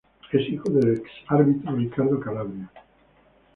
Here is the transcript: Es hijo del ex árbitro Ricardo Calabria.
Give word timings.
Es 0.31 0.49
hijo 0.49 0.67
del 0.71 0.97
ex 0.97 1.11
árbitro 1.27 1.75
Ricardo 1.75 2.19
Calabria. 2.19 2.71